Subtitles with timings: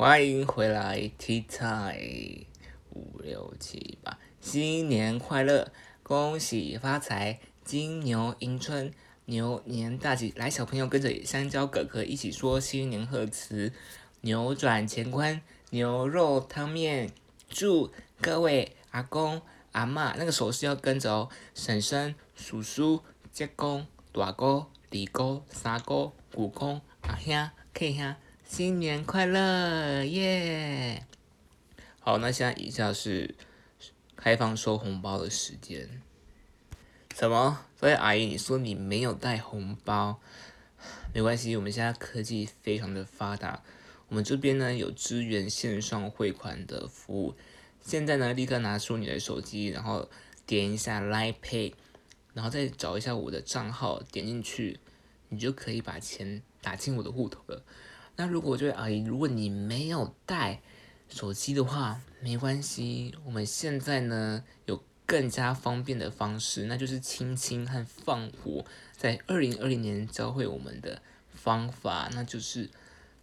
[0.00, 2.46] 欢迎回来，Tea Time，
[2.88, 5.70] 五六七八，新年快乐，
[6.02, 8.90] 恭喜发财，金牛迎春，
[9.26, 10.32] 牛年大吉！
[10.36, 13.74] 来，小朋友跟着香蕉哥哥一起说新年贺词：
[14.22, 15.38] 扭转乾坤，
[15.68, 17.10] 牛肉汤面，
[17.50, 17.92] 祝
[18.22, 19.42] 各位阿公
[19.72, 23.02] 阿妈那个手势要跟着哦，婶婶、叔叔、
[23.34, 28.14] 舅公、大哥、二哥、三哥、姑公、阿兄、K 兄。
[28.52, 31.06] 新年快乐耶！
[32.00, 33.36] 好，那现在以下是
[34.16, 36.02] 开放收红包的时间。
[37.14, 37.60] 什么？
[37.78, 40.18] 所以阿姨，你说你没有带红包？
[41.14, 43.62] 没关系，我们现在科技非常的发达，
[44.08, 47.36] 我们这边呢有支援线上汇款的服务。
[47.80, 50.08] 现在呢，立刻拿出你的手机，然后
[50.44, 51.74] 点一下 Line Pay，
[52.34, 54.80] 然后再找一下我的账号，点进去，
[55.28, 57.62] 你就可以把钱打进我的户头了。
[58.20, 60.60] 那如果这位阿姨，如果你没有带
[61.08, 68.62] 手机的话，没关系，我们现在呢有更加方便的方式，那就是亲亲和放火，
[68.94, 71.00] 在二零二零年教会我们的
[71.32, 72.68] 方法，那就是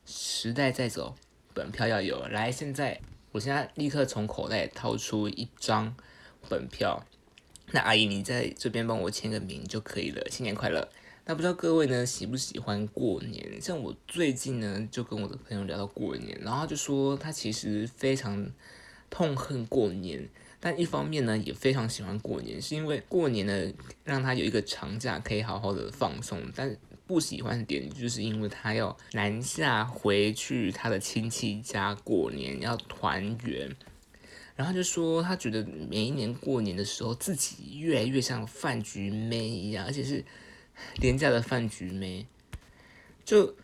[0.07, 1.15] 时代在走，
[1.53, 2.25] 本票要有。
[2.29, 2.99] 来，现在
[3.33, 5.95] 我现在立刻从口袋掏出一张
[6.49, 7.05] 本票，
[7.69, 10.89] 那阿姨你在这边帮我签个名就可以了，新年快乐。
[11.29, 13.61] 那不知道各位呢喜不喜欢过年？
[13.61, 18.49] 像我最近呢就跟我的朋友聊到过年，然后他就说他其实非常
[19.09, 20.25] 痛恨过年，
[20.61, 23.73] 但一方面呢也非常喜欢过年，是因为过年呢
[24.05, 26.73] 让他有一个长假可以好好的放松，但
[27.05, 33.69] 不喜欢的点就是因为他要南下回去他的亲戚家过年，要团圆，
[34.55, 35.61] 然后就说他觉得
[35.91, 40.23] 每一年过年的时候自己越来越像饭局妹一样，而且是。
[40.97, 42.25] 廉价的饭局没？
[43.25, 43.55] 就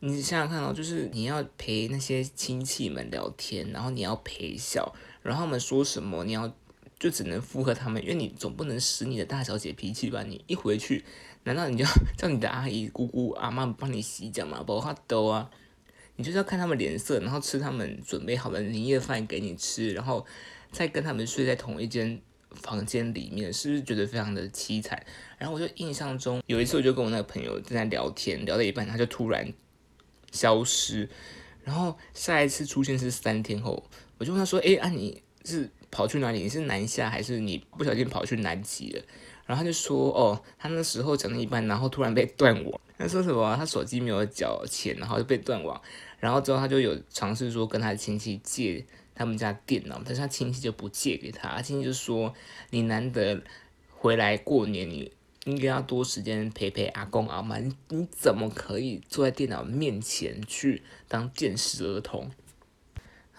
[0.00, 6.54] 你想想看哦，就是你要陪那些亲戚们聊天，然后你要陪笑，然后他们说什么，你要
[6.98, 10.22] 就只能附和他们，因为你总不能使你的大小姐脾气吧？
[10.22, 11.04] 你一回去，
[11.44, 11.84] 难道你就
[12.16, 14.62] 叫你的阿姨、姑姑、阿妈帮你洗脚吗？
[14.62, 15.50] 不，他都啊，
[16.14, 20.24] 你就是要看他们脸色，然后吃他们准备好的年夜饭给你吃，然后
[20.70, 22.20] 再跟他们睡在同一间。
[22.50, 25.00] 房间里面是不是觉得非常的凄惨？
[25.36, 29.52] 然后我就印象中有一次，我就跟我那个朋友正在聊天，聊到一半，他就突然
[30.32, 31.08] 消失。
[31.62, 33.84] 然后下一次出现是三天后，
[34.16, 36.42] 我就问他说：“哎，啊你是跑去哪里？
[36.42, 39.02] 你是南下还是你不小心跑去南极了？”
[39.44, 42.80] 然后他就说：“哦，他那时候讲到一半，然后突然被断网。
[42.96, 43.54] 他说什么？
[43.56, 45.80] 他手机没有缴钱，然后就被断网。
[46.18, 48.84] 然后之后他就有尝试说跟他的亲戚借。”
[49.18, 52.32] 他们家电脑，但是他亲戚就不借给他，亲戚就说
[52.70, 53.42] ：“你难得
[53.90, 55.10] 回来过年，你
[55.44, 62.30] 应该要多时间陪陪阿公阿妈，你怎么可以坐在电脑面前去当电视儿童？”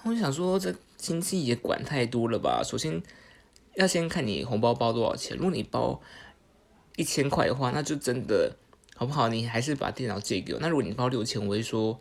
[0.03, 2.61] 我就想说，这亲戚也管太多了吧？
[2.61, 3.01] 首先
[3.75, 6.01] 要先看你红包包多少钱，如果你包
[6.97, 8.53] 一千块的话，那就真的
[8.95, 9.29] 好不好？
[9.29, 10.59] 你还是把电脑借给我。
[10.59, 11.97] 那如果你包六千，我会说。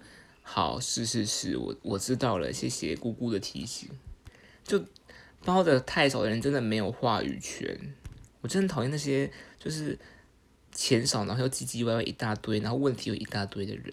[0.51, 3.87] 好，是是是，我我知道了，谢谢姑姑的提醒。
[4.65, 4.83] 就
[5.45, 7.79] 包的太少的人，真的没有话语权。
[8.41, 9.97] 我真的讨厌那些就是
[10.73, 13.93] 钱少，然后又唧唧歪歪一大堆，然后问题又一大堆的人。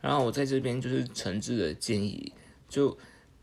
[0.00, 2.32] 然后我在这边就是诚挚的建议，
[2.68, 2.96] 就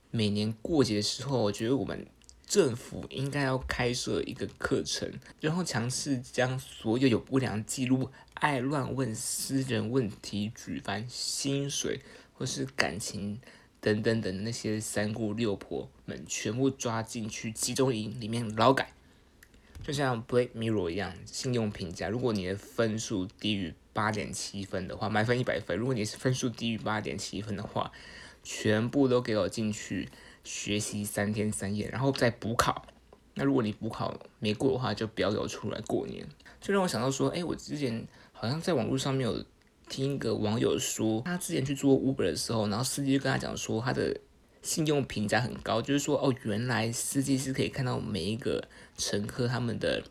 [0.09, 2.07] 每年过节的时候，我觉得我们
[2.47, 5.11] 政府应该要开设一个课程，
[5.41, 11.99] 然后强势将所有有不良记录、爱乱问私人问题、举凡薪水。
[12.37, 13.39] 或是感情
[13.79, 18.91] 等等等那些三姑六婆们全部抓进去集中营里面劳改，
[19.81, 27.91] 就像《Black Mirror》一样，信用评价，如果你的分数低于八点七分的话，满分一百分，如果你是分数低于八点七分的话，
[28.43, 30.09] 全部都给我进去
[30.43, 32.85] 学习三天三夜，然后再补考。
[33.35, 36.27] 那如果你补考没过的话，就不要给我出来过年。
[36.59, 39.45] 就让我想到说，哎，我之前好像在网络上面有。
[39.87, 44.19] 听一个网友说，他之前去做 Uber 的时候，然后司机就跟他讲说，他的
[44.61, 48.67] 信用评价很高，就是说，哦，原来司机是可以看到每一个
[48.97, 50.03] 乘客他们的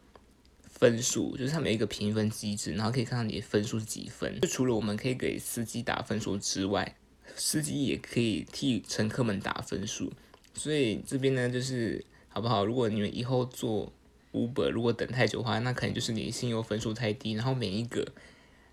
[0.63, 4.41] 分数，就是他每一个评分机制，然后可以看到你的分数是几分。
[4.41, 6.97] 就除了我们可以给司机打分数之外，
[7.35, 10.13] 司机也可以替乘客们打分数。
[10.55, 12.65] 所以这边呢，就是好不好？
[12.65, 13.93] 如果你们以后做
[14.33, 18.07] Uber，如果等太久的话，那可能就是你信用分数太低，然后每一个。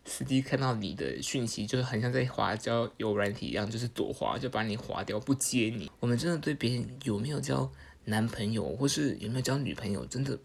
[0.03, 5.91] 司机看到你的讯息，就是很像在滑交友软体一样，就是躲滑，就把你划掉，不接你。
[5.99, 7.71] 我们真的对别人有没有交
[8.05, 10.37] 男朋友，或是有没有交女朋友，真的，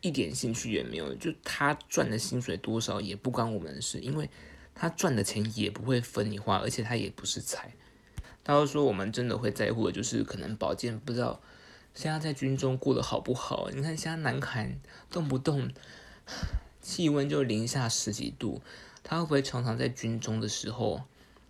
[0.00, 1.12] 一点兴趣也没有。
[1.16, 4.30] 就他赚的薪水多少，也不关我们的事，因为
[4.74, 7.74] 他赚的钱也不会分你花，而且他也不是财。
[8.44, 11.42] 他都说我们真的会在乎的，就是可能保健不知道
[11.94, 13.68] 现在在军中过得好不好？
[13.74, 14.78] 你看现在南韩
[15.10, 15.68] 动不动
[16.86, 18.62] 气温就零下十几度，
[19.02, 21.02] 他会不会常常在军中的时候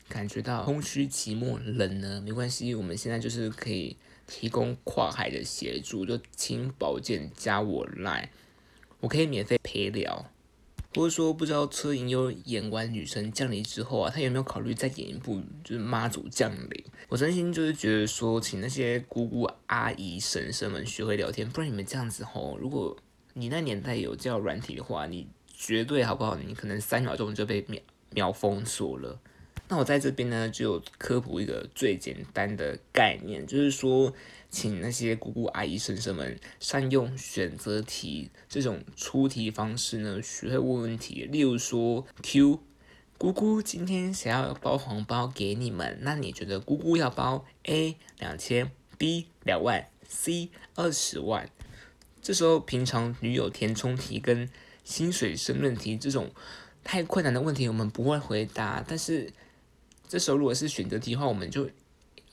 [0.09, 2.23] 感觉到空虚寂寞冷呢？
[2.23, 8.31] 没关系，我们现在就是可以提供跨海的协助，就请保健加我来，
[9.01, 10.25] 我可以免费陪聊。
[10.95, 16.85] 或者说，不知道车银优演完女神降临之后啊，他有没有考虑再演一部就是妈祖降临？
[17.11, 22.97] 我真心就是觉得说，请那些姑姑、阿姨、婶婶们学会聊天，不然你们这样子吼，如果
[23.39, 26.35] 你那年代有叫软体的话，你绝对好不好？
[26.37, 27.81] 你可能三秒钟就被秒
[28.11, 29.21] 秒封锁了。
[29.69, 34.13] 那我在这边呢，就科普一个最简单的概念，就是说。
[34.49, 41.25] 请那些姑姑阿姨婶婶们善用选择题这种出题方式呢，学会问问题。
[41.25, 42.61] 例如说，Q，
[43.19, 51.51] 姑姑今天想要包红包给你们，那你觉得姑姑要包 A 两千，B 两万，C 二十万？
[52.27, 54.51] 这时候平常女友填充题跟
[54.83, 56.29] 薪水申论题这种
[56.83, 58.85] 太困难的问题，我们不会回答。
[58.85, 59.33] 但是
[60.09, 61.71] 这时候如果是选择题的话，我们就。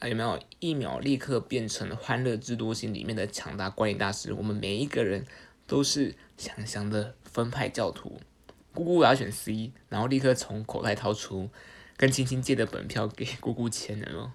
[0.01, 4.34] 有没有一秒立刻变成《欢乐智多星》里面的强大管理大师？
[4.34, 5.25] 我们每一个人
[5.68, 8.19] 都是想象的分派教徒。
[8.74, 11.50] 姑姑我要选 C，然后立刻从口袋掏出
[11.96, 14.34] 跟青青借的本票给姑姑签了。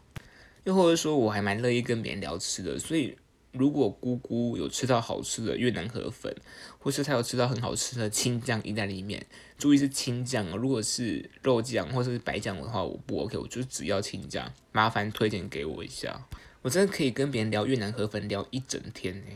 [0.63, 3.19] 又或者说，我还蛮乐意跟别人聊吃的，所以。
[3.53, 6.35] 如果姑姑有吃到好吃的越南河粉，
[6.79, 10.57] 或是她有吃到很好吃的青酱意大利面，注意是青酱哦。
[10.57, 14.53] 如果是肉酱或者是白酱的话，我不 OK，我就只要青酱。
[14.73, 16.27] 麻烦推荐给我一下，
[16.63, 19.33] 我真的可以跟别人聊越南河粉聊一整天呢。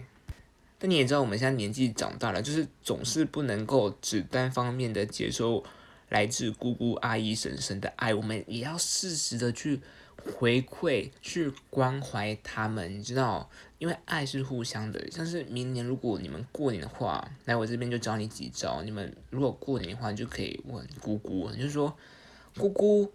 [0.79, 5.64] 但你也知道，我们现在年纪长大了，就是总是不能够只单方面的接受
[6.11, 9.81] 来自姑姑、阿姨、婶婶的爱，我们也要适时的去。
[10.24, 15.10] 回馈去关怀他们，你知道，因为爱是互相的。
[15.10, 18.82] 像是明年如果你们过年的话，来我这边就教你几招。
[18.82, 21.96] 你们如果过年的话，就可以问姑姑，你就说，
[22.56, 23.10] 姑姑，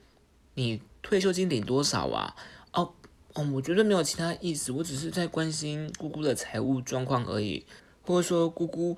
[0.55, 2.35] 你退休金领多少啊？
[2.73, 2.93] 哦
[3.33, 7.65] 哦，我觉得没有其他意思，我只是在关心姑姑的财务状况而已。
[8.05, 8.97] 或者说，姑姑，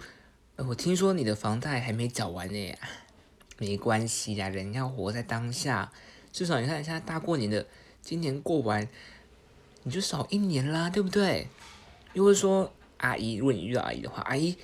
[0.55, 2.75] 我听说你的房贷还没缴完呢。
[3.59, 5.91] 没关系呀，人要活在当下，
[6.31, 7.67] 至少你看现在大过年的。
[8.01, 8.87] 今年过完，
[9.83, 11.47] 你就少一年啦，对不对？
[12.13, 14.57] 又会说阿姨，如果你遇到阿姨的话，阿姨，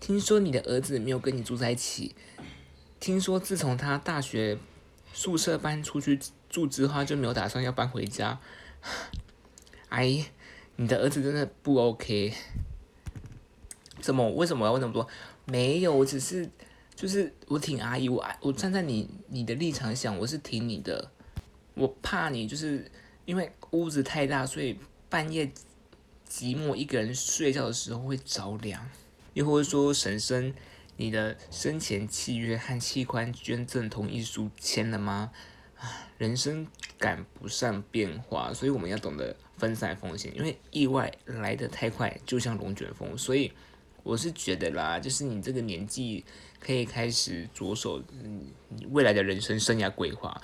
[0.00, 2.14] 听说你的儿子没有跟你住在一起，
[2.98, 4.58] 听说自从他大学
[5.12, 6.18] 宿舍搬出去
[6.48, 8.40] 住之后，就没有打算要搬回家。
[9.90, 10.24] 阿姨，
[10.76, 12.34] 你的儿子真的不 OK？
[14.00, 14.28] 怎么？
[14.32, 15.06] 为什么要问那么多？
[15.44, 16.50] 没有，我只是
[16.94, 21.12] 就是我挺阿姨，我我站在你你的立场想，我是挺你的。
[21.78, 22.90] 我怕你就是
[23.24, 24.76] 因为屋子太大，所以
[25.08, 25.46] 半夜
[26.28, 28.86] 寂寞一个人睡觉的时候会着凉。
[29.34, 30.52] 又或者说，婶婶，
[30.96, 35.30] 你的生前契约和器官捐赠同意书签了吗？
[35.78, 36.66] 啊，人生
[36.98, 43.16] 赶不上变化，所以我们要懂得分散风险，因为意外来得太快，就像龙卷风。
[43.16, 43.52] 所以
[44.02, 46.24] 我是觉得啦，就是你这个年纪
[46.58, 48.02] 可以开始着手
[48.74, 50.40] 你未来的人生生涯规划。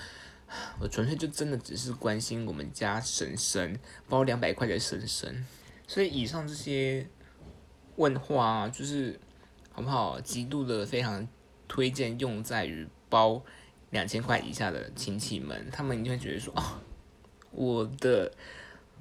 [0.79, 5.45] 我纯粹就真的只是关心我们家婶婶包两百块的婶婶，
[5.87, 7.07] 所以以上这些
[7.95, 9.19] 问话就是
[9.71, 10.19] 好不好？
[10.21, 11.27] 极度的非常
[11.67, 13.43] 推荐用在于包
[13.89, 16.79] 两千块以下的亲戚们，他们一定会觉得说哦，
[17.51, 18.31] 我的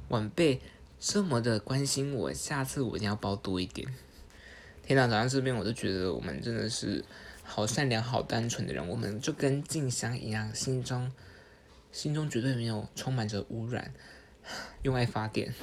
[0.08, 0.60] 晚辈
[0.98, 3.86] 这么的关心我，下次我一定要包多一点。
[4.82, 7.04] 天呐，早上这边我都觉得我们真的是
[7.42, 11.12] 好善良、好单纯的人，我们就跟静香一样，心中。
[11.94, 13.94] 心中绝对没有充满着污染，
[14.82, 15.54] 用爱发电。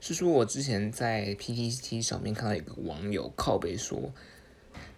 [0.00, 4.12] 是说，我之前在 PPT 上面看到一个网友靠背说，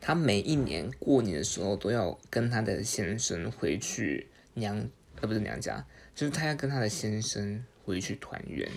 [0.01, 4.77] 他每一年过年的时候都要跟他的先生回去娘，
[5.21, 8.69] 呃，不是娘家，就是他要跟他的先生回去团圆，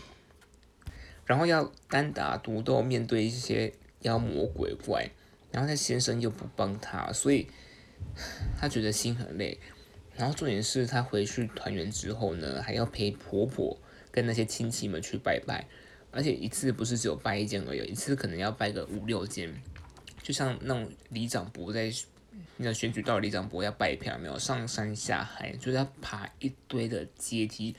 [1.25, 5.09] 然后要单打独斗面对一些妖魔鬼怪，
[5.51, 7.47] 然后他先生又不帮他，所以
[8.55, 9.59] 他觉得心很累。
[10.15, 13.77] 然后重点是他回去团圆之后呢，还要陪婆婆
[14.11, 15.67] 跟那些亲戚们去拜拜，
[16.11, 19.51] 而且一次不是只有拜一间而已，一次可能要拜个五六间，
[20.21, 21.91] 就像那种里长伯在
[22.57, 27.75] 那选举到里长伯要拜票没有，上山下海就是要爬一堆的阶梯，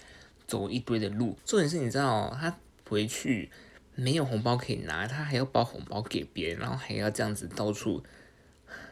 [0.46, 1.36] 走一堆的路。
[1.44, 3.50] 重点是你知道他回去
[3.94, 8.02] 没有红包可以拿，他还要包红包给别人，然后还要这样子到处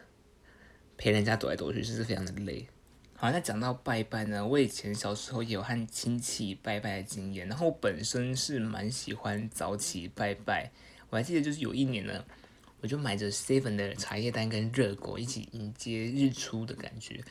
[0.97, 2.65] 陪人家走来走去，是非常的累。
[3.23, 10.69] 好，那讲到拜拜呢，我以前小时候也有和亲戚拜拜的经验，然后本身是蛮喜欢早起拜拜。
[11.09, 12.21] 我还记得就是有一年呢，
[12.81, 17.23] 我就买着 Seven 的茶叶蛋跟热狗一起迎接日出的感觉。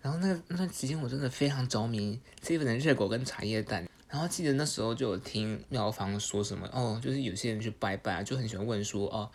[0.00, 3.88] 然后那那段时间我真的非常着迷 Seven 的热狗跟茶叶蛋。
[4.08, 9.28] 然后记得那时候就有听庙方说什么哦，就是有些人去拜拜啊就很喜欢问说哦。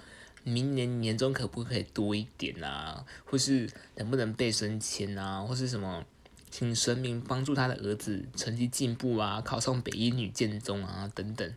[0.48, 3.04] 明年年终可不可以多一点啊？
[3.25, 5.42] 或是能不能被升迁啊？
[5.42, 6.06] 或是什么，
[6.52, 11.52] 请神明帮助他的儿子成绩进步啊，考上北一女建中啊等等。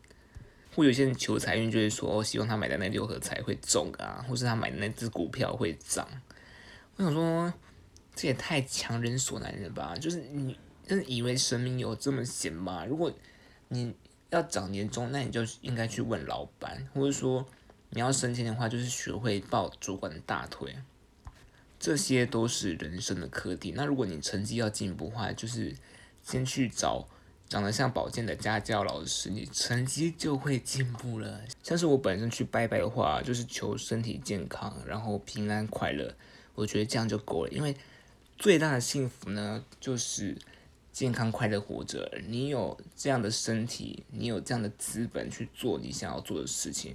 [0.75, 6.09] 或有些人求财运，就会说哦，希望他买的那六合彩会中啊，或是他买的那只股票会涨。
[6.97, 7.53] 我想说，
[8.15, 9.95] 这也太强人所难了吧？
[10.01, 12.87] 就是你真的以为神明有这么闲吗？
[12.87, 13.13] 如果
[13.69, 13.95] 你
[14.31, 17.47] 要涨年终，那你就应该去问老板，或者说。
[17.91, 20.77] 你要升迁的话，就是学会抱主管的大腿，
[21.79, 23.73] 这些都是人生的课题。
[23.75, 25.75] 那如果你成绩要进步的话，就是
[26.23, 27.09] 先去找
[27.49, 31.41] 长得像宝剑的家教老师，你成绩就会进步了。
[31.63, 36.15] 像是我本身去拜拜的话，就是求身体健康，然后平安快乐，
[36.55, 37.51] 我觉得这样就够了。
[37.51, 37.75] 因为
[38.37, 40.37] 最大的幸福呢，就是
[40.93, 42.21] 健康快乐活着。
[42.27, 46.95] 你有这样的身体，你有这样的资本去做你想要做的事情。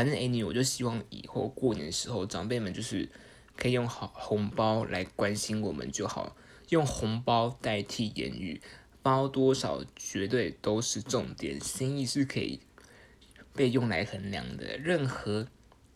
[0.00, 3.06] 反正 any，我就希望以后过年的时候，长辈们就是
[3.54, 6.34] 可以用好红包来关心我们就好，
[6.70, 8.62] 用红包代替言语，
[9.02, 12.60] 包多少绝对都是重点，心意是可以
[13.52, 14.78] 被用来衡量的。
[14.78, 15.46] 任何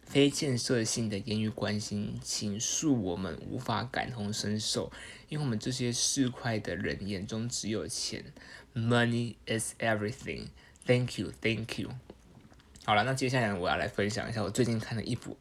[0.02, 4.92] 非建设性的言语关心，请恕我们无法感同身受，
[5.30, 8.22] 因为我们这些市侩的人眼中只有钱
[8.74, 10.48] ，money is everything。
[10.84, 11.92] Thank you, thank you.
[12.86, 15.38] 好了，那接下来我要来分享一下我最近看的一部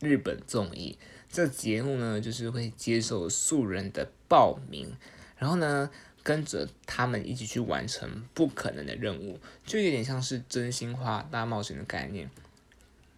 [0.00, 0.96] 日本综艺。
[1.30, 4.90] 这节目呢，就是会接受素人的报名，
[5.36, 5.90] 然后呢，
[6.22, 12.30] 跟着他们一起去完成不可能的任务，就有点像是真心话大冒险的概念。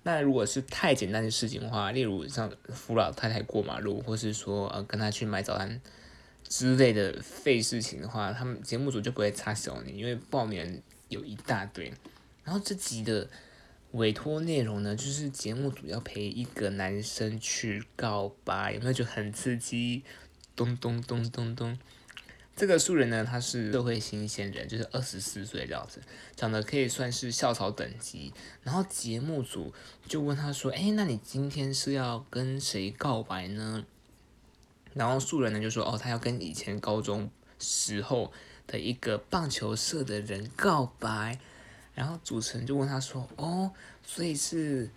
[0.02, 5.80] 那如果是太简单的事情的话，例如像扶老太太过马路，或是说呃跟他去买早餐
[6.42, 11.92] 之类的费事情的话，他们节目组就不会插手你，因为报名有一大堆。
[12.42, 13.28] 然后这集的。
[13.92, 20.02] 委托内容呢，就是节目组要陪一个男生去告白，有没有觉得很刺激？
[20.54, 21.78] 咚咚咚咚咚。
[22.54, 26.02] 这个素人呢，他是社会新鲜人，就是二十四岁这样子，
[26.36, 28.34] 长得可以算是校草等级。
[28.62, 29.72] 然后节目组
[30.06, 33.86] 就问他说：“哎，那你今天是要跟谁告白呢？”
[34.92, 38.32] 然后素人呢就说：“哦，他要跟以前高中时候
[38.66, 41.38] 的一个棒球社的人告白。”
[41.98, 43.72] 然后主持人就问他说：“哦，
[44.04, 44.88] 所以是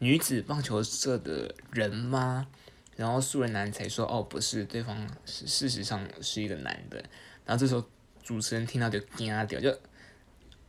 [0.00, 2.46] 女子棒球社的人吗？”
[2.94, 7.02] 然后素人男才说：“哦，不是，对方是事实上是一个男的。”
[7.46, 7.82] 然后这时候
[8.22, 9.70] 主持人听到就惊掉，就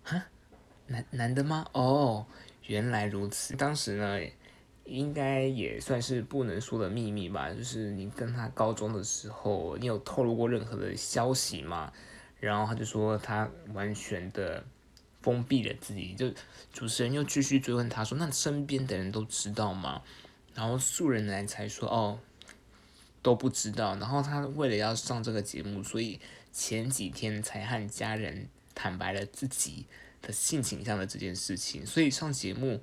[0.06, 0.26] 啊，
[0.86, 1.68] 男男的吗？
[1.74, 2.26] 哦，
[2.68, 3.54] 原来如此。
[3.58, 4.26] 当时呢，
[4.86, 11.92] 应该也算是不能说的秘密吧，就是你跟他高中的时候，你有透露过任何的消息吗？
[12.40, 14.64] 然后他就说他完全的。
[15.28, 16.34] 封闭了自己，就
[16.72, 20.02] 主持人又继续追问他说：“那身边的人都知道吗？”
[20.56, 22.18] 然后素人男才说：“哦，
[23.22, 26.22] 都不知道。”然后他为了要上这个节目，所以
[26.54, 29.86] 前几天才和家人坦白了自己
[30.22, 31.86] 的性倾向的这件事情。
[31.86, 32.82] 所以上节目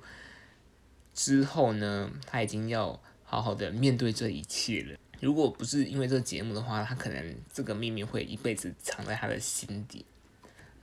[1.15, 4.99] 之后呢，他已经要好好的面对这一切了。
[5.19, 10.05] 如果不是因为这个节目的话，他可能这个秘密会一辈子藏在他的心底。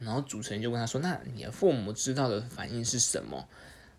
[0.04, 3.48] 然后主持人就问他说：“那你的父母知道的反应是什么？”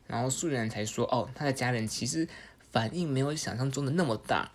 [0.05, 2.27] 然后素人才说：“哦，他的家人其实
[2.72, 4.51] 反应没有想象中的那么大，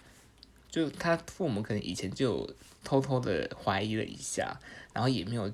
[0.71, 4.61] 就他父母可能以前就偷偷的怀疑了一下，
[4.93, 5.53] 然后也没有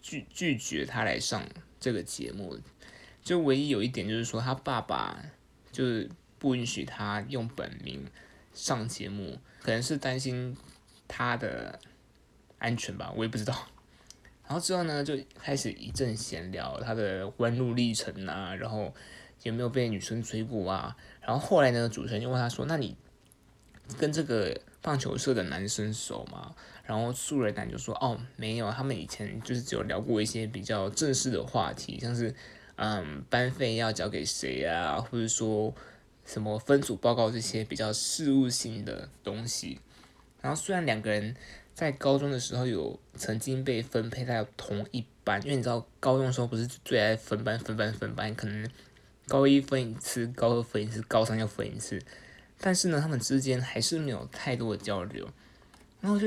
[0.00, 1.42] 拒拒绝他来上
[1.78, 2.58] 这个节目。
[3.22, 5.22] 就唯一有一点就是说，他爸爸
[5.70, 8.06] 就是不允许他用本名
[8.54, 10.56] 上节目，可能是担心
[11.06, 11.78] 他的
[12.58, 13.68] 安全吧，我也不知道。”
[14.50, 18.92] 然后之后呢，就开始一阵闲聊他的弯路历程啊，然后
[19.44, 20.96] 有没有被女生追过啊？
[21.20, 22.96] 然后后来呢，主持人就问他说：“那你
[23.96, 26.52] 跟这个棒球社的男生熟吗？”
[26.82, 32.34] 然后素人男就说：“哦，没有，他们以前就是只有聊过一些比较正式的话题，像是
[32.74, 35.72] 嗯班费要交给谁啊，或者说
[36.24, 39.78] 什么分组报告这些比较事务性的东西。”
[40.42, 41.36] 然后虽然两个人。
[41.80, 48.70] 在高中的时候，有曾经被分配在同一班，因为你知道高中的时候不是最爱分班、分班、分班，可能
[49.26, 51.98] 高一分一次，高二分一次，高三又分一次。
[52.58, 55.26] 但是呢，他们之间还是没有太多的交流。
[56.02, 56.26] 然后就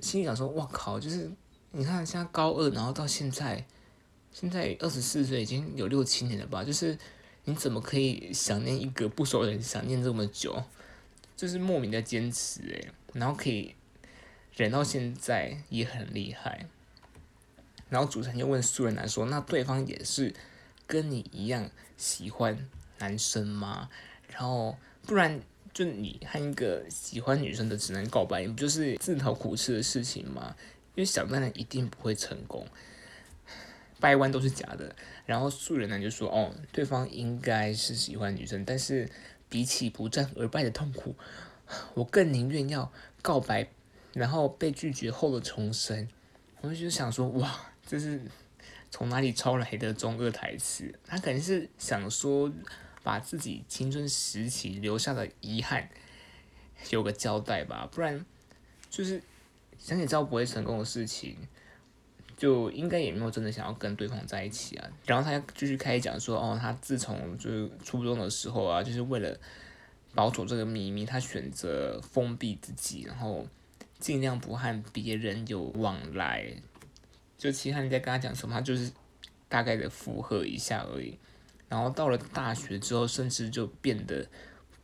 [0.00, 1.30] 心里想说，哇靠，就是
[1.72, 3.62] 你看现在高二，然后到现在，
[4.32, 6.64] 现在二十四岁，已经有六七年了吧？
[6.64, 6.96] 就是
[7.44, 10.62] 你怎么可以想念一个不熟的人，想念这么久？
[11.36, 13.74] 就是莫名的坚持诶，然后可以
[14.56, 16.66] 忍到现在也很厉害。
[17.88, 20.34] 然后主持人就问素人男说：“那对方也是
[20.86, 22.66] 跟你一样喜欢
[22.98, 23.88] 男生吗？
[24.32, 25.40] 然后不然
[25.72, 30.56] 就你和一个喜欢女生的直男告白，你不就是自讨苦吃的事情吗？
[30.94, 32.66] 因为想当然一定不会成功，
[34.00, 34.96] 掰弯都是假的。
[35.26, 39.08] 然后素人男就说：哦，对方应该是喜欢女生，但是
[39.48, 41.14] 比起不战而败的痛苦，
[41.94, 43.68] 我更宁愿要告白，
[44.16, 46.08] 然后被拒绝后的重生。
[46.62, 47.60] 我就想说，哇！
[47.86, 48.20] 这是
[48.90, 50.92] 从哪里抄来的中二台词？
[51.06, 52.50] 他可能是想说，
[53.04, 55.88] 把自己青春时期留下的遗憾
[56.90, 58.24] 有个交代吧，不然
[58.90, 59.22] 就是
[59.78, 61.36] 想起知道不会成功的事情，
[62.36, 64.90] 就应该也没有真的想要跟对方在一起啊。
[65.04, 69.38] 然后他继续开始讲说，哦，他自从就是初中的时候啊，就是为了
[70.12, 73.46] 保守这个秘密，他选择封闭自己，然后
[73.98, 76.46] 尽量不和别人有往来。
[77.38, 78.90] 就其他人在跟他讲什么，他就是
[79.48, 81.18] 大概的附和一下而已。
[81.68, 84.26] 然后到了大学之后，甚至就变得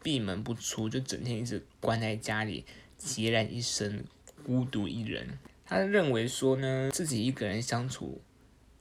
[0.02, 2.64] 闭门不出，就整天一直关在家里，
[3.00, 4.04] 孑然一身，
[4.44, 5.38] 孤独一人。
[5.64, 8.20] 他认为说呢，自己一个人相处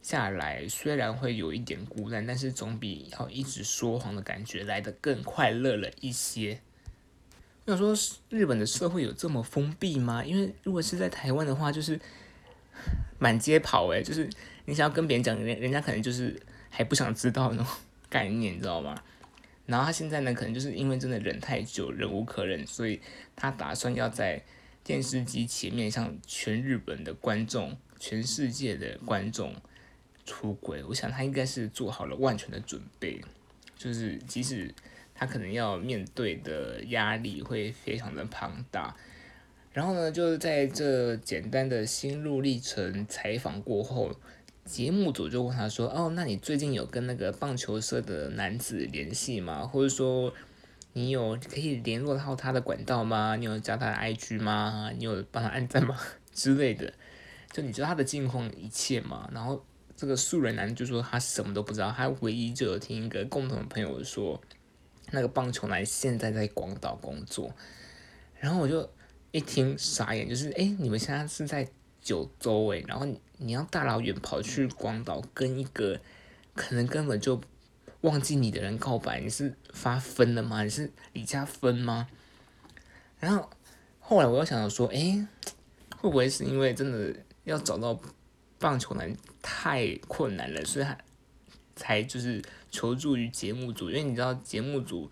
[0.01, 6.59] 下来，虽然会有一点孤单，但是总比要一直说谎的感觉来得更快乐了一些。
[7.71, 7.95] 我想说，
[8.29, 10.23] 日本的社会有这么封闭吗？
[10.25, 11.99] 因为如果是在台湾的话，就是。
[13.19, 14.27] 满街跑诶，就是
[14.65, 17.65] 你想要跟别人讲，人人家可能就是还不想知道那种
[18.09, 18.99] 概念，你知道吗？
[19.67, 22.99] 然后他现在呢，可能就是因为真的忍太久，忍无可忍，所以
[23.35, 24.41] 他打算要在
[24.83, 29.53] 电视机前面向全日本的观众、全世界的观众
[30.25, 30.83] 出轨。
[30.85, 33.21] 我想他应该是做好了万全的准备，
[33.77, 34.73] 就是即使
[35.21, 38.95] 他可能要面对的压力会非常的庞大。
[39.71, 44.11] 然后呢，就是在这简单的心路历程采访过后，
[44.65, 49.61] 节目组就问他说：“哦，那你最近有跟那个棒球社的男子联系吗？
[49.61, 50.33] 或者说，
[50.93, 53.35] 你有可以联络到他的管道吗？
[53.35, 54.91] 你有加他的 IG 吗？
[54.97, 55.95] 你有帮他按赞吗？
[56.33, 56.91] 之类的？
[57.51, 59.63] 就你知道他的近况一切吗？”然后
[59.95, 64.41] 这个素人男就说他什么都不知道，他唯一就有听一个共同的朋友说，
[65.11, 67.53] 那个棒球男现在在广岛工作。
[68.39, 68.89] 然后我就。
[69.33, 71.65] 一听傻眼，就是哎，你们现在是在
[72.01, 75.97] 九州哎，然后你要大老远跑去广岛跟一个
[76.53, 77.39] 可能根本就
[78.01, 80.63] 忘记你的人告白，你是发疯了吗？
[80.65, 82.09] 你是李佳芬吗？
[83.19, 83.49] 然后
[84.01, 85.25] 后来我又想到说，哎，
[85.95, 87.97] 会不会是因为真的要找到
[88.59, 90.97] 棒球男太困难了，所以他
[91.75, 93.89] 才就是求助于节目组？
[93.89, 95.09] 因为你知道节目组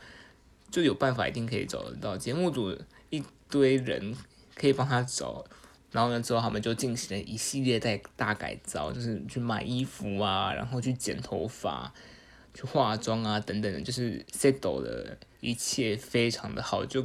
[0.71, 2.77] 就有办法，一定可以找得到节目组。
[3.09, 4.15] 一堆人
[4.53, 5.43] 可以帮他找，
[5.91, 11.91] 然后呢，之后他们就进行了一系列在大改造，就是去买衣服啊，然后去剪头发、
[12.53, 17.03] 去化妆啊等等的，就是 settle 的一切非常的好，就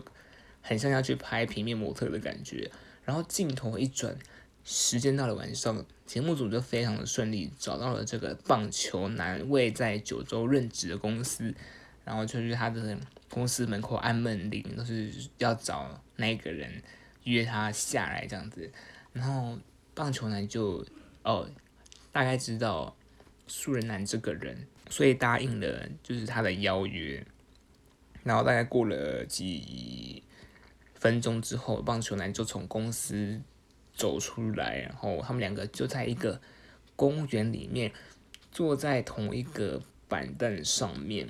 [0.60, 2.70] 很像要去拍平面模特的感觉。
[3.06, 4.14] 然后镜头一转，
[4.64, 11.54] 时间到了晚上，节目组就非常的顺利找到了这个棒球男位在九州任职的公司，
[12.04, 12.98] 然后就去他的。
[13.30, 16.70] 公司门口按门铃，都是要找那个人
[17.24, 18.70] 约他下来这样子，
[19.12, 19.58] 然后
[19.92, 20.86] 棒球男就
[21.24, 21.50] 哦
[22.12, 22.94] 大概知道
[23.48, 27.26] 素人男这个人，所以答应了就是他的邀约，
[28.22, 30.22] 然后大概过了几
[30.94, 33.42] 分钟之后，棒球男就从公司
[33.94, 36.40] 走出来，然后他们两个就在一个
[36.96, 37.92] 公园里面
[38.50, 41.28] 坐在同一个板凳上面。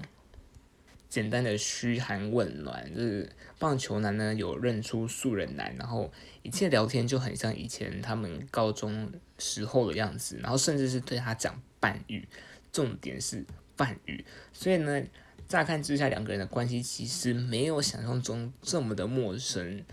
[1.09, 12.27] 简单的嘘寒问暖，就是棒球男呢有认出素人男，然后一切聊天就很像以前他们高中时候的样子，然后甚至是对他讲半语，
[12.73, 13.45] 重点是
[13.77, 15.05] 半语，所以呢，
[15.47, 19.85] 乍看之下两个人的关系其实没有想象中这么的陌生，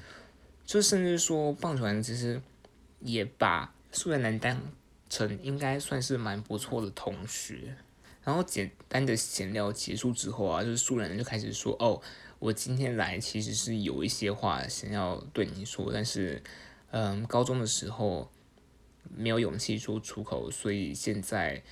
[0.65, 2.41] 就甚至说棒球男其实
[3.01, 4.61] 也把素人男当
[5.09, 7.75] 成应该算是蛮不错的同学。
[8.23, 11.99] 然后简单的闲聊结束之后啊，就是素人就开始说：“哦，
[12.37, 16.41] 我今天来其实是有一些话想要对你说，但是，
[16.91, 18.31] 嗯，高中的时候
[19.09, 21.63] 没有勇气说出口，所以现在，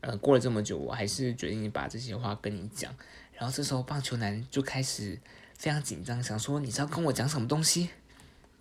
[0.00, 2.92] 呃，过了这么久，我还是决定把这些话跟你讲。”
[3.32, 5.16] 然后这时候棒球男就开始
[5.56, 7.90] 非常紧张，想说：“你知道跟我讲什么东西？”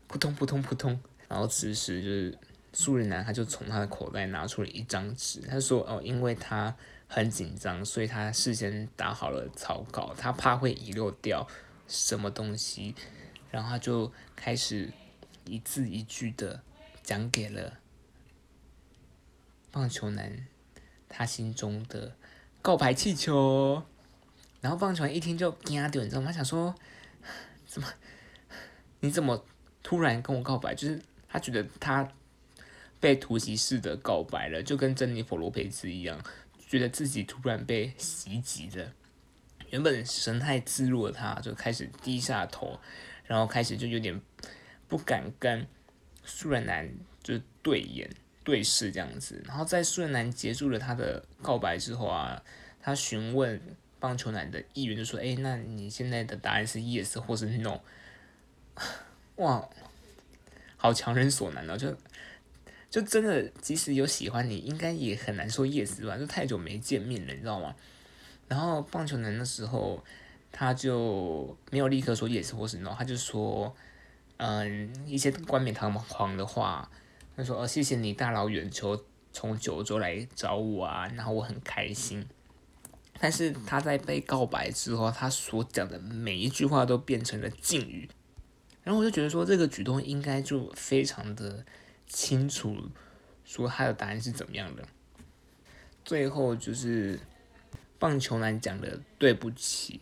[0.06, 2.38] 扑通扑通扑通，然后此时就是
[2.74, 6.76] 素人男他就从他的口袋拿出了一张纸，他说哦，因为他
[7.08, 11.48] 很紧张，所以他事先打好了草稿，他怕会遗漏掉
[11.88, 12.96] 什么东西，
[13.52, 14.92] 然后他就开始
[15.46, 16.62] 一字一句的
[17.04, 17.80] 讲给了
[19.72, 20.48] 棒球男
[21.10, 22.16] 他心中的
[22.62, 23.84] 告白气球。
[24.60, 26.28] 然后棒球男一听就惊掉，你知道吗？
[26.28, 26.74] 他想说，
[27.68, 27.88] 怎么，
[29.02, 29.46] 你怎么
[29.84, 30.74] 突然跟我告白？
[30.74, 32.08] 就是他觉得他
[33.00, 36.20] 被突袭式的告白了，就跟珍妮佛罗培兹一样，
[36.68, 38.94] 觉得自己突然被袭击了。
[39.70, 42.80] 原本神态自若的他，就开始低下头，
[43.26, 44.22] 然后开始就有点
[44.88, 45.68] 不敢跟
[46.24, 46.90] 素人男
[47.22, 48.10] 就对眼
[48.44, 49.44] 对视这样子。
[49.46, 52.44] 然后在素人男结束了他的告白之后啊，
[52.82, 53.62] 他询问。
[54.00, 57.80] 棒球男的议员就说：“哎，那你现在的答案是 yes 或是 no？”
[59.38, 59.68] 哇，
[60.78, 61.76] 好强人所难哦！
[61.76, 61.94] 就
[62.90, 66.18] 就真的，即使有喜欢你，应该也很难说 yes 吧？
[66.18, 67.76] 就太久没见面了，你知道吗？
[68.48, 70.02] 然后棒球男的时候，
[70.52, 73.76] 他就没有立刻说 yes 或是 no，他就说，
[74.38, 76.90] 嗯，一些冠冕堂皇的话，
[77.36, 82.26] 他说：“哦，谢谢你大老远求从九州来找我啊，然后我很开心。”
[83.20, 88.08] 但是他在被告白之后，他所讲的每一句话都变成了敬语，
[88.88, 91.66] 然后我就觉得说这个举动应该就非常的
[92.08, 92.74] 清楚，
[93.44, 94.88] 说他的答案是怎么样的。
[96.06, 97.20] 最后就是
[98.00, 100.00] 棒球男讲的对不起，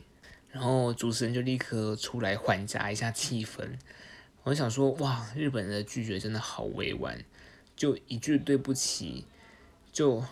[0.52, 3.68] 然后主持人就立刻出来缓夹一下气氛。
[4.44, 7.26] 我想说哇，日本人的拒绝真的好委婉，
[7.76, 9.26] 就一句对不起
[9.92, 10.24] 就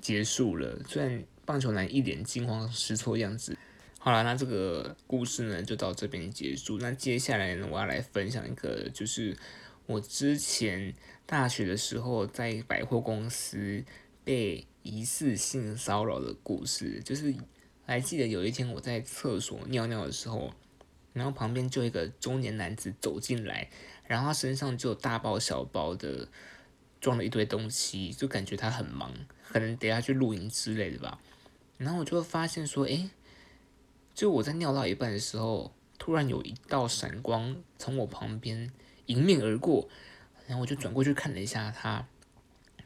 [0.00, 1.24] 结束了，虽然。
[1.44, 3.58] 棒球男一脸惊慌失措样子。
[4.04, 6.76] 好了，那这个故事呢就到这边结束。
[6.80, 9.36] 那接下来呢，我要来分享一个，就是
[9.86, 10.92] 我之前
[11.24, 13.84] 大学的时候在百货公司
[14.24, 17.00] 被疑似性骚扰的故事。
[17.04, 17.32] 就是
[17.86, 20.52] 还记得有一天我在厕所尿尿的时候，
[21.12, 23.70] 然后旁边就一个中年男子走进来，
[24.08, 26.26] 然后他身上就大包小包的
[27.00, 29.14] 装了一堆东西，就感觉他很忙，
[29.48, 31.20] 可能等下去露营之类的吧。
[31.78, 33.08] 然后我就发现说，诶，
[34.14, 38.70] 就我在尿到一半的时候，突然有一道闪光从我旁边
[39.06, 39.88] 迎面而过，
[40.46, 42.06] 然后我就转过去看了一下他，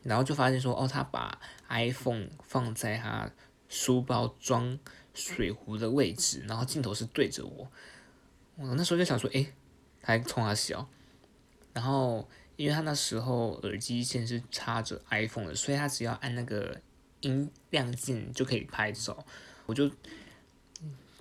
[0.02, 3.30] 然后就发现说，哦，他把 iPhone 放在他
[3.68, 4.78] 书包装
[5.14, 7.70] 水壶的位置，然后镜头是对着我，
[8.56, 9.52] 我那时候就想说，诶，
[10.00, 10.88] 他还冲他笑，
[11.72, 16.80] 然后因为他那时候耳机线是插着 iPhone 的，所以他只要按那个。
[17.22, 19.24] 音量键就可以拍照，
[19.64, 19.90] 我就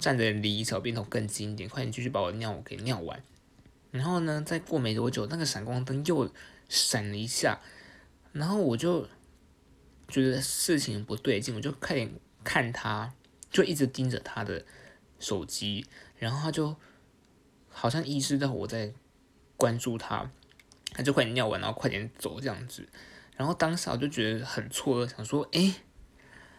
[0.06, 3.24] 站着离小便桶更近一点，快点继续把我尿给尿完。
[3.90, 6.32] 然后呢，再过没多久，那个闪光灯又
[6.70, 7.60] 闪了一下，
[8.32, 9.08] 然后我就
[10.08, 12.12] 觉得事情不对劲，我就快点
[12.44, 13.16] 看他，
[13.50, 14.64] 就一直盯着他的
[15.18, 15.88] 手机，
[16.20, 16.76] 然后他就
[17.68, 18.94] 好像意识到我在
[19.58, 20.30] 关注他，
[20.92, 22.88] 他就快点尿完，然后快点走这样子。
[23.36, 25.74] 然后当时我就觉得很错愕，想说，诶。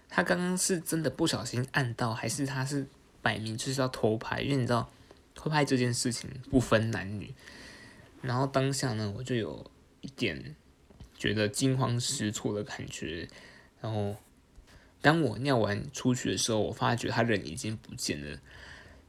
[0.08, 2.86] 他刚刚是真的不小心按到，还是他是
[3.26, 4.40] 摆明就是要偷拍？
[4.40, 4.88] 因为你知道
[5.34, 7.34] 偷拍这件事情不分男女。
[8.22, 9.68] 然后当下呢，我就有
[10.00, 10.54] 一点
[11.18, 13.28] 觉得惊慌失措的感觉。
[13.80, 14.14] 然后
[15.00, 18.38] 当我尿完出去的时候，我发觉他人已经不见了。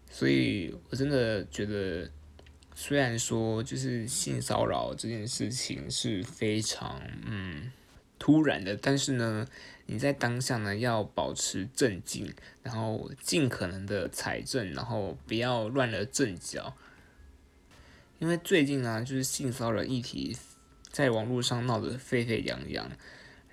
[0.10, 2.10] 所以我真的觉得，
[2.74, 7.72] 虽然说就是性骚扰这件事情是非常嗯
[8.20, 9.48] 突然的，但是呢。
[9.90, 16.76] 你在当下呢，要保持镇静，然后尽可能的采证，然后不要乱了阵脚。
[18.20, 20.36] 因为最近啊，就是性骚扰议题
[20.92, 22.92] 在网络上闹得沸沸扬扬，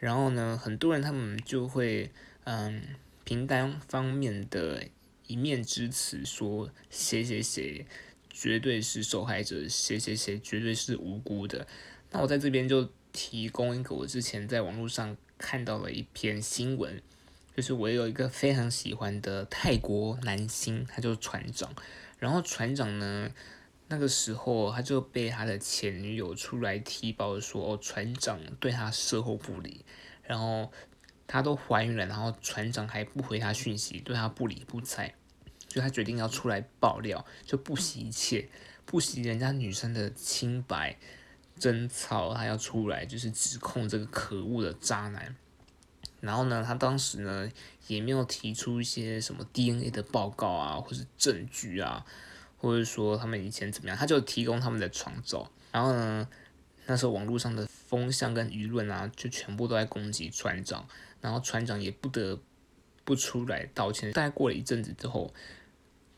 [0.01, 2.11] 然后呢，很多人他们就会
[2.43, 2.83] 嗯，
[3.23, 4.83] 凭单方面的
[5.29, 7.87] 一面之词说谁谁谁
[8.29, 11.65] 绝对是受害者，谁谁谁绝对是无辜的。
[12.11, 15.17] 那我在这边就提供一个我之前在网络上。
[15.37, 17.03] 看到了一篇新闻，
[17.57, 21.75] 就是我有一个非常喜欢的泰国男星，他就是船长。
[22.21, 23.29] 然后船长呢，
[23.89, 29.85] 那个时候他就被他的前女友出来踢爆说，哦，船长对他售后不理，
[30.23, 30.71] 然后
[31.27, 35.13] 他都怀孕了，然后船长还不回他讯息，对他不理不睬，
[35.69, 38.49] 所以他决定要出来爆料，就不惜一切，
[38.87, 40.97] 不惜人家女生的清白。
[41.59, 45.35] 争吵，他要出来就是指控这个可恶的渣男。
[46.21, 47.51] 然后呢，他当时呢
[47.87, 52.05] 也没有提出一些什么 DNA 的报告啊，或是证据啊，
[52.57, 55.51] 或者说他们以前怎么样，他就提供他们的床照。
[55.71, 56.27] 然后呢，
[56.87, 60.89] 那时候网络上的风向跟舆论啊，就全部都在攻击船长，
[61.21, 62.41] 然后船长也不得
[63.05, 64.11] 不出来道歉。
[64.13, 65.35] 大概过了一阵子之后，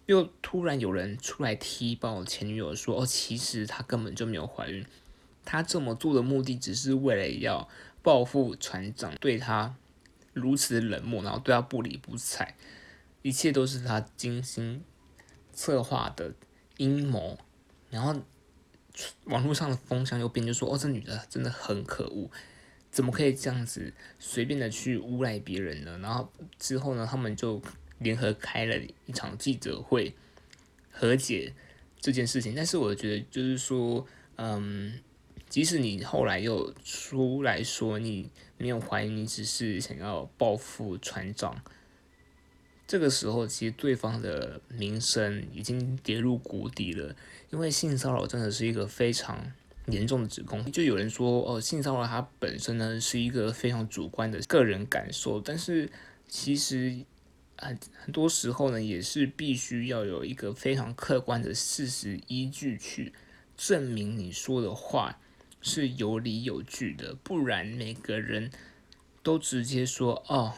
[0.06, 4.86] 又突然有人出来踢爆前女友，说：“哦，其实她根本就没有怀孕，
[5.46, 7.66] 他这么做的目的只是为了要
[8.02, 9.74] 报复船长对他
[10.34, 12.54] 如此冷漠，然后对他不理不睬，
[13.22, 14.82] 一切都是他精心
[15.54, 16.34] 策划的
[16.76, 17.38] 阴谋。”
[17.88, 18.14] 然后。
[19.24, 22.30] 网络上的风向又变，就说哦，这女的真的很可恶，
[22.90, 25.98] 怎么可以这样子随便的去诬赖别人呢？
[25.98, 27.60] 然后之后呢，他们就
[27.98, 30.14] 联合开了一场记者会
[30.90, 31.52] 和解
[32.00, 32.54] 这件事情。
[32.54, 34.06] 但是我觉得就是说，
[34.36, 34.98] 嗯，
[35.48, 41.62] 即使你后来又出来说你没有怀疑，你只是想要报复船长。
[42.86, 47.16] 这个时候，其实对方的名声已经跌入谷底了，
[47.50, 49.52] 因为性骚扰真的是一个非常
[49.86, 50.70] 严重的指控。
[50.70, 55.90] 就有人说，哦，性骚扰它本身呢是一个非常主观的个人感受，但是
[56.28, 57.04] 其实
[57.56, 63.12] 很很多时候呢，也是必须要有一个非常客观的事实依据去
[63.56, 65.18] 证明你说的话
[65.60, 68.50] 是有理有据的，不然每个人
[69.22, 70.54] 都直接说，哦，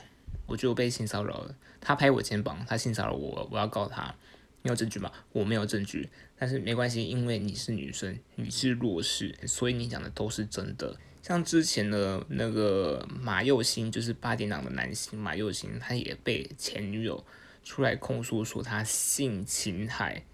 [0.46, 1.54] 我就被性骚扰了。
[1.80, 4.14] 他拍我肩膀，他性骚扰我，我要告他。
[4.62, 5.11] 你有证据吗？
[5.32, 10.98] 我没有证据，但是没关系，因为你是女生，你是弱势，所以你讲的都是真的。
[11.22, 17.24] 像之前的那个马佑星，就是八点档的男星马佑星，他也被前女友
[17.62, 20.24] 出来控诉说他性侵害。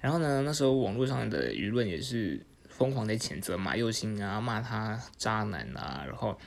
[0.00, 2.40] 然后呢，那时候网络上的舆论也是
[2.78, 6.38] 疯狂的谴责马佑星啊，骂他渣男啊，然后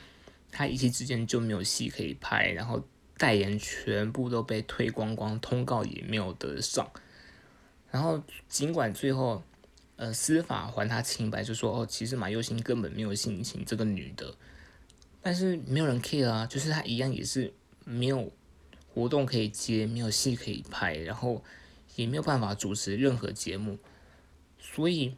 [0.50, 2.82] 他一气之间就没有戏可以拍，然后。
[3.18, 6.90] 代言全部都被退光光，通告也没有得上。
[7.88, 9.40] 然后尽管最后，
[9.94, 14.34] 呃，司法还他清白，就说哦，其实马佑星根本没有性侵这个女的，
[15.20, 17.52] 但是没有人 care 啊，就是他一样也是
[17.84, 18.32] 没有
[18.92, 21.44] 活动可以接，没有戏可以拍，然后
[21.94, 23.78] 也没有办法主持任何节目。
[24.58, 25.14] 所以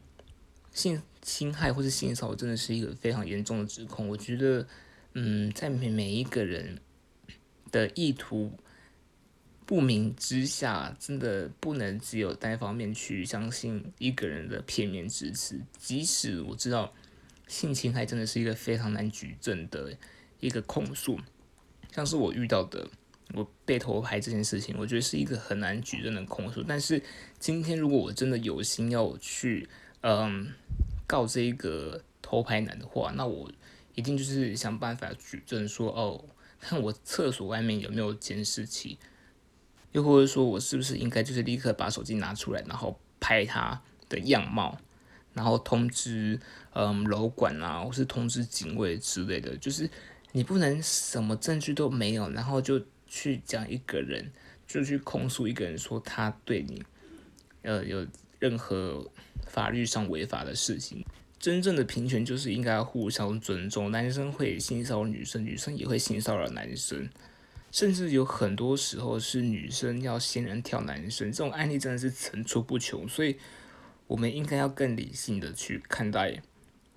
[0.74, 4.06] 性侵害或是性骚扰真的是一个非常严重的指控。
[4.06, 4.68] 我觉得，
[5.14, 6.78] 嗯，在每每一个人。
[7.72, 8.52] 的意图
[9.66, 15.60] 不明之下，真的不能只有单方面去相信一个人的片面之词。
[15.76, 16.94] 即使我知道
[17.48, 19.92] 性侵害真的是一个非常难举证的
[20.38, 21.18] 一个控诉，
[21.92, 22.88] 像是我遇到的
[23.34, 26.62] 我被偷拍这件事情，我觉得是一个很难举证的控诉。
[26.62, 27.02] 但是
[27.40, 29.68] 今天如果我真的有心要去
[30.04, 30.52] 嗯
[31.06, 33.50] 告这一个偷拍男的话，那我
[33.94, 36.24] 一定就是想办法举证说哦。
[36.66, 38.98] 看我厕所外面有没有监视器，
[39.92, 44.78] 又或者说我是不是应该就是立刻把手机拿出来，然后拍他的样貌，
[45.34, 46.40] 然后通知
[46.72, 49.54] 嗯楼管啊，或是通知警卫之类的。
[49.58, 49.90] 就是
[50.32, 54.32] 你不能什么证据都没有，然后就去讲一个人，
[54.66, 56.82] 就去控诉一个人说他对你
[57.60, 58.06] 呃有
[58.44, 59.10] 任何
[59.46, 61.02] 法律上违法的事情。
[61.38, 67.08] 真正的平权就是应该互相尊重，男生会性骚扰女生，女生也会性骚扰男生，
[67.70, 73.36] 甚至有很多时候是女生要仙人跳男生，这种案例真的是层出不穷，所以
[74.06, 76.42] 我们应该要更理性的去看待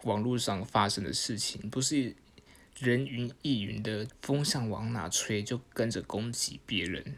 [0.03, 2.13] 网络上发生的事情，不是
[2.77, 7.15] 人云亦云的风向往哪吹就跟着攻击别人，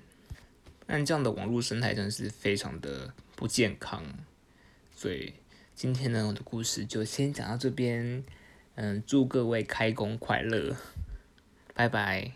[0.91, 4.03] 但这样的网络生态真的是非常的不健康，
[4.95, 5.33] 所以。
[5.75, 8.23] 今天呢，我的故事就先讲到这边。
[8.75, 10.75] 嗯，祝各位开工快乐，
[11.73, 12.33] 拜拜。